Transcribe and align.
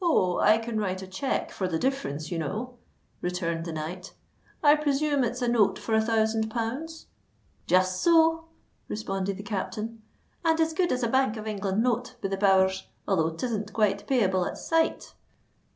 "Oh! 0.00 0.38
I 0.38 0.58
can 0.58 0.78
write 0.78 1.02
a 1.02 1.08
cheque 1.08 1.50
for 1.50 1.66
the 1.66 1.76
difference, 1.76 2.30
you 2.30 2.38
know," 2.38 2.74
returned 3.20 3.64
the 3.64 3.72
knight. 3.72 4.14
"I 4.62 4.76
presume 4.76 5.24
it's 5.24 5.42
a 5.42 5.48
note 5.48 5.76
for 5.76 5.92
a 5.92 6.00
thousand 6.00 6.50
pounds?" 6.52 7.08
"Just 7.66 8.00
so," 8.00 8.44
responded 8.86 9.38
the 9.38 9.42
captain; 9.42 10.02
"and 10.44 10.60
as 10.60 10.72
good 10.72 10.92
as 10.92 11.02
a 11.02 11.08
Bank 11.08 11.36
of 11.36 11.48
England 11.48 11.82
note, 11.82 12.14
be 12.20 12.28
the 12.28 12.36
powers—although 12.36 13.30
'tisn't 13.32 13.72
quite 13.72 14.06
payable 14.06 14.44
at 14.46 14.56
sight." 14.56 15.14